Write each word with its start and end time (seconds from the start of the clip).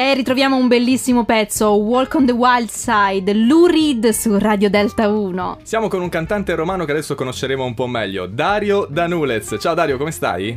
E 0.00 0.14
ritroviamo 0.14 0.54
un 0.54 0.68
bellissimo 0.68 1.24
pezzo, 1.24 1.72
Walk 1.74 2.14
on 2.14 2.24
the 2.24 2.30
Wild 2.30 2.68
Side, 2.68 3.34
Lou 3.34 3.66
Reed 3.66 4.10
su 4.10 4.38
Radio 4.38 4.70
Delta 4.70 5.08
1. 5.08 5.58
Siamo 5.64 5.88
con 5.88 6.00
un 6.00 6.08
cantante 6.08 6.54
romano 6.54 6.84
che 6.84 6.92
adesso 6.92 7.16
conosceremo 7.16 7.64
un 7.64 7.74
po' 7.74 7.88
meglio, 7.88 8.26
Dario 8.26 8.86
Danulez. 8.88 9.56
Ciao 9.58 9.74
Dario, 9.74 9.96
come 9.96 10.12
stai? 10.12 10.56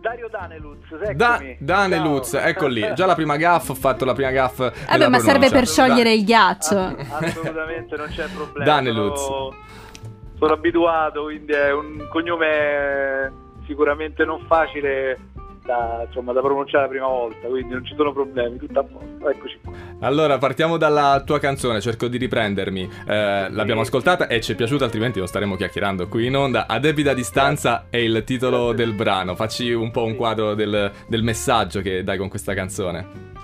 Dario 0.00 0.28
Daneluz, 0.30 0.90
eccomi. 0.90 1.14
Da- 1.16 1.42
Daneluz, 1.58 2.30
Ciao. 2.30 2.46
ecco 2.46 2.66
lì. 2.66 2.80
Già 2.96 3.04
la 3.04 3.14
prima 3.14 3.36
gaff, 3.36 3.68
ho 3.68 3.74
fatto 3.74 4.06
la 4.06 4.14
prima 4.14 4.30
gaff. 4.30 4.56
Vabbè, 4.56 5.08
ma 5.08 5.18
serve 5.18 5.50
per 5.50 5.66
sciogliere 5.66 6.14
il 6.14 6.24
ghiaccio. 6.24 6.78
Ass- 6.78 7.22
assolutamente 7.24 7.94
non 7.94 8.06
c'è 8.08 8.24
problema. 8.34 8.64
Daneluz. 8.64 9.20
Sono, 9.20 9.54
sono 10.38 10.52
abituato, 10.54 11.24
quindi 11.24 11.52
è 11.52 11.72
un 11.72 12.08
cognome 12.10 13.32
sicuramente 13.66 14.24
non 14.24 14.40
facile 14.48 15.18
da, 15.66 16.04
insomma, 16.06 16.32
da 16.32 16.40
pronunciare 16.40 16.84
la 16.84 16.88
prima 16.88 17.06
volta, 17.06 17.46
quindi 17.48 17.74
non 17.74 17.84
ci 17.84 17.94
sono 17.94 18.12
problemi, 18.12 18.56
tutto 18.56 18.78
a 18.78 18.84
posto. 18.84 19.28
Eccoci 19.28 19.58
qua. 19.62 19.72
Allora, 20.00 20.38
partiamo 20.38 20.76
dalla 20.76 21.22
tua 21.24 21.38
canzone, 21.38 21.80
cerco 21.80 22.06
di 22.08 22.16
riprendermi. 22.16 22.88
Eh, 23.06 23.48
l'abbiamo 23.50 23.82
ascoltata 23.82 24.28
e 24.28 24.40
ci 24.40 24.52
è 24.52 24.54
piaciuta, 24.54 24.84
altrimenti 24.84 25.18
non 25.18 25.28
staremo 25.28 25.56
chiacchierando 25.56 26.08
qui 26.08 26.26
in 26.26 26.36
onda. 26.36 26.66
A 26.66 26.78
debita 26.78 27.12
distanza 27.12 27.86
è 27.90 27.98
il 27.98 28.24
titolo 28.24 28.72
del 28.72 28.94
brano. 28.94 29.34
Facci 29.34 29.72
un 29.72 29.90
po' 29.90 30.04
un 30.04 30.16
quadro 30.16 30.54
del, 30.54 30.90
del 31.06 31.22
messaggio 31.22 31.80
che 31.80 32.02
dai 32.02 32.16
con 32.16 32.28
questa 32.28 32.54
canzone. 32.54 33.34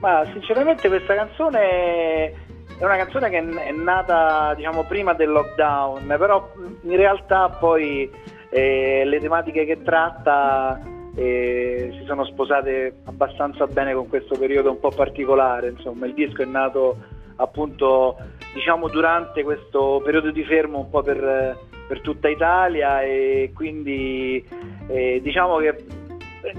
Ma 0.00 0.24
sinceramente 0.32 0.88
questa 0.88 1.14
canzone 1.14 2.36
è 2.78 2.84
una 2.84 2.96
canzone 2.96 3.30
che 3.30 3.38
è 3.38 3.72
nata 3.72 4.54
diciamo 4.54 4.84
prima 4.84 5.12
del 5.12 5.30
lockdown, 5.30 6.06
però 6.18 6.52
in 6.82 6.96
realtà 6.96 7.48
poi 7.48 8.08
eh, 8.50 9.02
le 9.04 9.18
tematiche 9.18 9.64
che 9.64 9.82
tratta 9.82 10.80
eh, 11.18 11.90
si 11.98 12.04
sono 12.04 12.24
sposate 12.26 13.00
abbastanza 13.04 13.66
bene 13.66 13.92
con 13.92 14.08
questo 14.08 14.38
periodo 14.38 14.70
un 14.70 14.78
po' 14.78 14.90
particolare, 14.90 15.70
insomma 15.70 16.06
il 16.06 16.14
disco 16.14 16.42
è 16.42 16.46
nato 16.46 16.96
appunto 17.36 18.16
diciamo 18.54 18.88
durante 18.88 19.42
questo 19.42 20.00
periodo 20.04 20.30
di 20.30 20.44
fermo 20.44 20.78
un 20.78 20.90
po' 20.90 21.02
per, 21.02 21.58
per 21.88 22.00
tutta 22.02 22.28
Italia 22.28 23.02
e 23.02 23.50
quindi 23.52 24.46
eh, 24.86 25.20
diciamo 25.20 25.56
che 25.58 25.84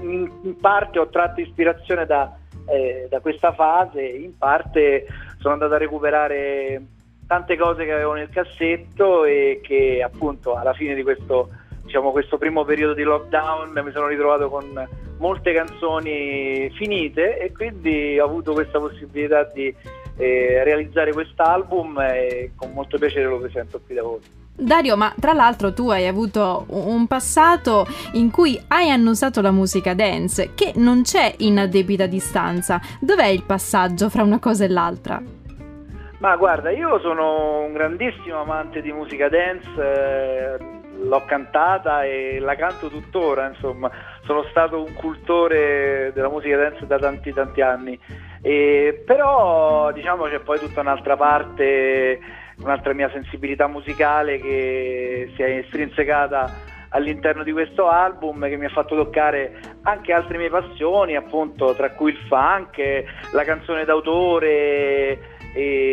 in, 0.02 0.30
in 0.42 0.56
parte 0.60 0.98
ho 0.98 1.08
tratto 1.08 1.40
ispirazione 1.40 2.04
da, 2.04 2.36
eh, 2.66 3.06
da 3.08 3.20
questa 3.20 3.52
fase, 3.52 4.02
in 4.02 4.36
parte 4.36 5.06
sono 5.38 5.54
andato 5.54 5.74
a 5.74 5.78
recuperare 5.78 6.82
tante 7.26 7.56
cose 7.56 7.86
che 7.86 7.92
avevo 7.92 8.12
nel 8.12 8.28
cassetto 8.28 9.24
e 9.24 9.60
che 9.62 10.02
appunto 10.02 10.54
alla 10.54 10.74
fine 10.74 10.94
di 10.94 11.02
questo, 11.02 11.48
diciamo, 11.90 12.12
questo 12.12 12.38
primo 12.38 12.64
periodo 12.64 12.94
di 12.94 13.02
lockdown 13.02 13.72
mi 13.84 13.90
sono 13.90 14.06
ritrovato 14.06 14.48
con 14.48 14.88
molte 15.18 15.52
canzoni 15.52 16.70
finite 16.76 17.36
e 17.36 17.50
quindi 17.50 18.16
ho 18.20 18.26
avuto 18.26 18.52
questa 18.52 18.78
possibilità 18.78 19.42
di 19.52 19.74
eh, 20.16 20.62
realizzare 20.62 21.12
quest'album 21.12 22.00
e 22.00 22.52
con 22.54 22.70
molto 22.72 22.96
piacere 22.96 23.26
lo 23.26 23.40
presento 23.40 23.80
qui 23.84 23.96
da 23.96 24.02
voi. 24.02 24.20
Dario, 24.54 24.96
ma 24.96 25.12
tra 25.18 25.32
l'altro 25.32 25.72
tu 25.72 25.90
hai 25.90 26.06
avuto 26.06 26.66
un 26.68 27.08
passato 27.08 27.86
in 28.12 28.30
cui 28.30 28.60
hai 28.68 28.88
annusato 28.90 29.40
la 29.40 29.50
musica 29.50 29.92
dance, 29.92 30.50
che 30.54 30.72
non 30.76 31.02
c'è 31.02 31.34
in 31.38 31.66
debita 31.68 32.06
distanza. 32.06 32.80
Dov'è 33.00 33.26
il 33.26 33.42
passaggio 33.42 34.08
fra 34.08 34.22
una 34.22 34.38
cosa 34.38 34.64
e 34.64 34.68
l'altra? 34.68 35.20
Ma 36.18 36.36
guarda, 36.36 36.70
io 36.70 37.00
sono 37.00 37.64
un 37.64 37.72
grandissimo 37.72 38.42
amante 38.42 38.82
di 38.82 38.92
musica 38.92 39.30
dance, 39.30 39.70
eh, 39.78 40.79
l'ho 41.02 41.24
cantata 41.24 42.04
e 42.04 42.38
la 42.40 42.54
canto 42.54 42.88
tuttora, 42.88 43.48
insomma, 43.48 43.90
sono 44.24 44.44
stato 44.50 44.82
un 44.82 44.94
cultore 44.94 46.12
della 46.14 46.28
musica 46.28 46.56
dance 46.56 46.86
da 46.86 46.98
tanti 46.98 47.32
tanti 47.32 47.60
anni. 47.60 47.98
E, 48.42 49.02
però 49.04 49.92
diciamo 49.92 50.24
c'è 50.24 50.40
poi 50.40 50.58
tutta 50.58 50.80
un'altra 50.80 51.16
parte, 51.16 52.18
un'altra 52.58 52.92
mia 52.92 53.10
sensibilità 53.10 53.66
musicale 53.66 54.38
che 54.38 55.32
si 55.34 55.42
è 55.42 55.58
estrinsecata 55.58 56.68
all'interno 56.90 57.42
di 57.42 57.52
questo 57.52 57.88
album 57.88 58.48
che 58.48 58.56
mi 58.56 58.64
ha 58.64 58.70
fatto 58.70 58.96
toccare 58.96 59.52
anche 59.82 60.12
altre 60.12 60.38
mie 60.38 60.50
passioni, 60.50 61.16
appunto, 61.16 61.74
tra 61.74 61.90
cui 61.90 62.10
il 62.12 62.18
funk, 62.28 63.04
la 63.32 63.44
canzone 63.44 63.84
d'autore 63.84 65.18
e, 65.54 65.89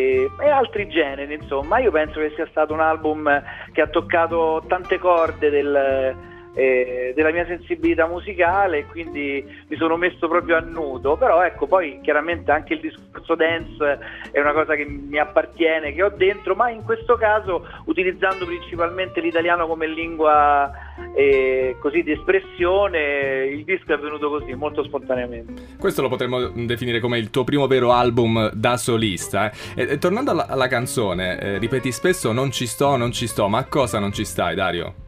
altri 0.58 0.88
generi, 0.88 1.34
insomma. 1.34 1.80
Io 1.80 1.92
penso 1.92 2.20
che 2.20 2.32
sia 2.36 2.48
stato 2.50 2.74
un 2.74 2.82
album 2.82 3.30
che 3.72 3.82
ha 3.82 3.88
toccato 3.88 4.64
tante 4.68 4.98
corde 4.98 5.50
del, 5.50 6.16
eh, 6.58 7.14
della 7.16 7.32
mia 7.32 7.46
sensibilità 7.46 8.08
musicale 8.08 8.86
quindi 8.86 9.46
mi 9.68 9.78
sono 9.78 9.96
messo 9.96 10.28
proprio 10.28 10.58
a 10.58 10.60
nudo, 10.60 11.16
però 11.16 11.44
ecco 11.44 11.68
poi 11.68 12.00
chiaramente 12.02 12.52
anche 12.52 12.74
il 12.74 12.80
discorso 12.80 13.36
dance 13.36 14.00
è 14.32 14.40
una 14.40 14.54
cosa 14.54 14.76
che 14.76 14.86
mi 14.86 15.20
appartiene, 15.20 15.94
che 15.94 16.02
ho 16.02 16.10
dentro, 16.10 16.56
ma 16.56 16.70
in 16.70 16.84
questo 16.84 17.16
caso 17.16 17.66
utilizzando 17.86 18.46
principalmente 18.46 19.22
l'italiano 19.22 19.68
come 19.68 19.88
lingua 19.88 20.72
eh, 21.16 21.76
così 21.80 22.02
di 22.02 22.14
espressione, 22.14 23.46
il 23.46 23.64
disco 23.64 23.94
è 23.94 23.98
venuto 24.00 24.30
così, 24.30 24.54
molto 24.56 24.84
spontaneamente. 24.84 25.76
Questo 25.80 26.02
lo 26.02 26.10
potremmo 26.10 26.48
definire 26.48 27.00
come 27.00 27.20
il 27.20 27.30
tuo 27.30 27.44
primo 27.44 27.68
vero 27.68 27.92
album 27.92 28.50
da 28.54 28.78
solista. 28.78 29.52
eh. 29.52 29.84
E, 29.84 29.92
e 29.92 29.98
tornando 30.00 30.32
alla, 30.32 30.48
alla 30.48 30.68
canzone, 30.68 31.40
eh, 31.40 31.58
ripeti 31.60 31.92
spesso 31.92 32.32
non 32.32 32.52
ci 32.52 32.66
sto, 32.66 32.96
non 32.96 33.12
ci 33.12 33.28
sto, 33.28 33.48
ma 33.48 33.60
a 33.60 33.66
cosa 33.66 34.00
non 34.00 34.12
ci 34.12 34.26
stai, 34.26 34.56
Dario? 34.56 35.06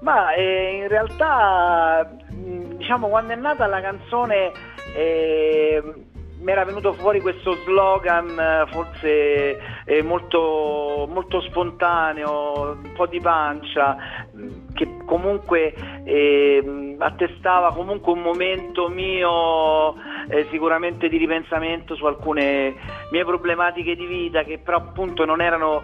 Ma 0.00 0.32
eh, 0.32 0.76
in 0.76 0.88
realtà, 0.88 2.10
diciamo, 2.28 3.08
quando 3.08 3.32
è 3.32 3.36
nata 3.36 3.66
la 3.66 3.80
canzone 3.80 4.52
eh, 4.94 5.82
mi 6.40 6.52
era 6.52 6.64
venuto 6.64 6.94
fuori 6.94 7.20
questo 7.20 7.52
slogan 7.64 8.66
forse 8.70 9.58
eh, 9.84 10.02
molto, 10.02 11.06
molto 11.10 11.40
spontaneo, 11.42 12.78
un 12.82 12.92
po' 12.94 13.06
di 13.06 13.20
pancia, 13.20 13.96
che 14.72 14.96
comunque 15.04 15.74
eh, 16.04 16.62
mh, 16.62 16.96
attestava 16.98 17.72
comunque 17.74 18.12
un 18.12 18.22
momento 18.22 18.88
mio 18.88 19.94
eh, 20.28 20.46
sicuramente 20.50 21.08
di 21.08 21.18
ripensamento 21.18 21.94
su 21.94 22.06
alcune 22.06 22.74
mie 23.10 23.24
problematiche 23.24 23.94
di 23.94 24.06
vita 24.06 24.42
che 24.42 24.58
però 24.58 24.78
appunto 24.78 25.24
non 25.26 25.42
erano 25.42 25.82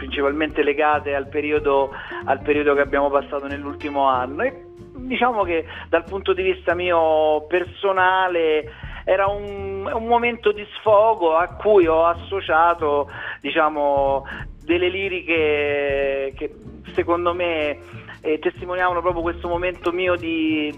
principalmente 0.00 0.62
legate 0.62 1.14
al 1.14 1.28
periodo, 1.28 1.90
al 2.24 2.40
periodo 2.40 2.74
che 2.74 2.80
abbiamo 2.80 3.10
passato 3.10 3.46
nell'ultimo 3.46 4.08
anno. 4.08 4.42
E 4.42 4.64
diciamo 4.96 5.44
che 5.44 5.66
dal 5.90 6.04
punto 6.04 6.32
di 6.32 6.42
vista 6.42 6.74
mio 6.74 7.44
personale 7.46 8.64
era 9.04 9.26
un, 9.26 9.90
un 9.92 10.06
momento 10.06 10.52
di 10.52 10.66
sfogo 10.78 11.36
a 11.36 11.54
cui 11.54 11.86
ho 11.86 12.06
associato 12.06 13.10
diciamo, 13.42 14.24
delle 14.64 14.88
liriche 14.88 16.32
che 16.34 16.54
secondo 16.94 17.34
me 17.34 17.78
eh, 18.22 18.38
testimoniavano 18.38 19.02
proprio 19.02 19.22
questo 19.22 19.48
momento 19.48 19.92
mio 19.92 20.16
di, 20.16 20.72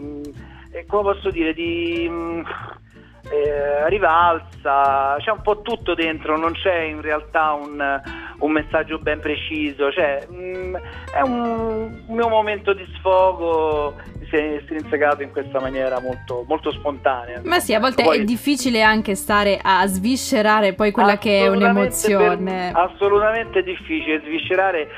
eh, 0.72 0.84
come 0.86 1.02
posso 1.02 1.30
dire, 1.30 1.54
di... 1.54 2.10
eh, 3.30 3.88
rivalsa, 3.88 5.16
c'è 5.18 5.30
un 5.30 5.42
po' 5.42 5.62
tutto 5.62 5.94
dentro, 5.94 6.36
non 6.36 6.52
c'è 6.52 6.80
in 6.80 7.00
realtà 7.00 7.52
un, 7.52 8.00
un 8.38 8.50
messaggio 8.50 8.98
ben 8.98 9.20
preciso, 9.20 9.90
cioè, 9.92 10.26
mh, 10.28 10.76
è 11.14 11.20
un, 11.20 12.02
un 12.06 12.14
mio 12.14 12.28
momento 12.28 12.72
di 12.72 12.84
sfogo 12.98 13.94
si 14.32 14.36
è 14.36 14.54
estrinsecato 14.54 15.22
in 15.22 15.30
questa 15.30 15.60
maniera 15.60 16.00
molto, 16.00 16.44
molto 16.48 16.72
spontanea. 16.72 17.42
Ma 17.44 17.60
sì, 17.60 17.74
a 17.74 17.80
volte 17.80 18.02
Poi- 18.02 18.20
è 18.20 18.24
difficile 18.24 18.82
anche 18.82 19.14
stare 19.14 19.58
a 19.62 19.86
sviscerare 19.86 20.72
poi 20.72 20.90
quella 20.90 21.18
che 21.18 21.40
è 21.44 21.48
un'emozione. 21.48 22.72
per- 22.72 22.82
assolutamente 22.90 23.62
difficile 23.62 24.20
sviscerare. 24.24 24.88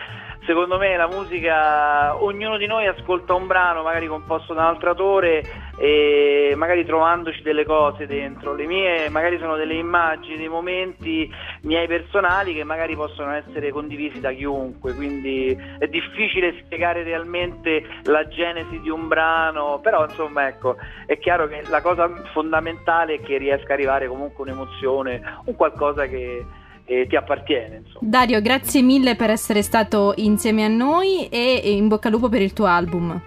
Secondo 0.46 0.76
me 0.76 0.94
la 0.94 1.06
musica, 1.06 2.22
ognuno 2.22 2.58
di 2.58 2.66
noi 2.66 2.86
ascolta 2.86 3.32
un 3.32 3.46
brano 3.46 3.82
magari 3.82 4.06
composto 4.06 4.52
da 4.52 4.60
un 4.60 4.66
altro 4.66 4.90
autore 4.90 5.42
e 5.78 6.52
magari 6.54 6.84
trovandoci 6.84 7.40
delle 7.40 7.64
cose 7.64 8.06
dentro. 8.06 8.52
Le 8.52 8.66
mie 8.66 9.08
magari 9.08 9.38
sono 9.38 9.56
delle 9.56 9.72
immagini, 9.72 10.36
dei 10.36 10.48
momenti 10.48 11.32
miei 11.62 11.86
personali 11.86 12.52
che 12.52 12.62
magari 12.62 12.94
possono 12.94 13.32
essere 13.32 13.70
condivisi 13.70 14.20
da 14.20 14.32
chiunque, 14.32 14.94
quindi 14.94 15.56
è 15.78 15.86
difficile 15.86 16.60
spiegare 16.62 17.02
realmente 17.04 17.82
la 18.04 18.28
genesi 18.28 18.80
di 18.80 18.90
un 18.90 19.08
brano, 19.08 19.80
però 19.82 20.04
insomma 20.04 20.46
ecco, 20.46 20.76
è 21.06 21.18
chiaro 21.18 21.48
che 21.48 21.62
la 21.68 21.80
cosa 21.80 22.06
fondamentale 22.34 23.14
è 23.14 23.20
che 23.22 23.38
riesca 23.38 23.70
a 23.70 23.74
arrivare 23.74 24.08
comunque 24.08 24.44
un'emozione, 24.44 25.22
un 25.46 25.56
qualcosa 25.56 26.04
che 26.06 26.44
eh, 26.84 27.06
ti 27.06 27.16
appartiene. 27.16 27.76
Insomma. 27.84 28.08
Dario, 28.08 28.40
grazie 28.40 28.82
mille 28.82 29.16
per 29.16 29.30
essere 29.30 29.62
stato 29.62 30.12
insieme 30.16 30.64
a 30.64 30.68
noi 30.68 31.28
e 31.28 31.72
in 31.72 31.88
bocca 31.88 32.08
al 32.08 32.14
lupo 32.14 32.28
per 32.28 32.42
il 32.42 32.52
tuo 32.52 32.66
album. 32.66 33.20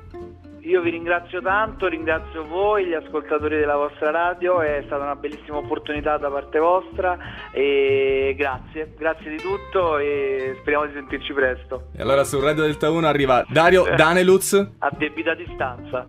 Io 0.67 0.81
vi 0.81 0.89
ringrazio 0.89 1.41
tanto, 1.41 1.87
ringrazio 1.87 2.43
voi, 2.43 2.87
gli 2.87 2.93
ascoltatori 2.93 3.57
della 3.57 3.77
vostra 3.77 4.11
radio, 4.11 4.59
è 4.59 4.83
stata 4.85 5.01
una 5.01 5.15
bellissima 5.15 5.57
opportunità 5.57 6.17
da 6.17 6.29
parte 6.29 6.59
vostra 6.59 7.17
e 7.53 8.35
grazie, 8.37 8.93
grazie 8.97 9.31
di 9.31 9.37
tutto 9.37 9.97
e 9.97 10.57
speriamo 10.59 10.85
di 10.87 10.91
sentirci 10.93 11.31
presto. 11.31 11.87
E 11.95 12.01
allora 12.01 12.25
su 12.25 12.41
Radio 12.41 12.63
Delta 12.63 12.89
1 12.89 13.07
arriva 13.07 13.45
Dario 13.47 13.85
Daneluz. 13.95 14.53
A 14.79 14.91
debita 14.97 15.33
distanza. 15.35 16.05